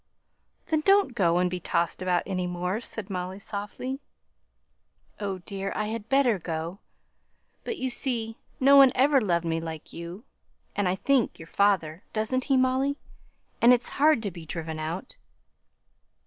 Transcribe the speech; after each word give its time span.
"Then, 0.65 0.81
don't 0.81 1.13
go 1.13 1.37
and 1.37 1.47
be 1.47 1.59
tossed 1.59 2.01
about 2.01 2.23
any 2.25 2.47
more," 2.47 2.81
said 2.81 3.07
Molly, 3.11 3.37
softly. 3.37 3.99
"Oh, 5.19 5.37
dear! 5.45 5.71
I 5.75 5.89
had 5.89 6.09
better 6.09 6.39
go. 6.39 6.79
But, 7.63 7.77
you 7.77 7.91
see, 7.91 8.35
no 8.59 8.75
one 8.77 8.91
ever 8.95 9.21
loved 9.21 9.45
me 9.45 9.61
like 9.61 9.93
you, 9.93 10.23
and, 10.75 10.89
I 10.89 10.95
think, 10.95 11.37
your 11.37 11.45
father 11.47 12.01
doesn't 12.13 12.45
he, 12.45 12.57
Molly? 12.57 12.97
And 13.61 13.73
it's 13.73 13.89
hard 13.89 14.23
to 14.23 14.31
be 14.31 14.43
driven 14.43 14.79
out." 14.79 15.19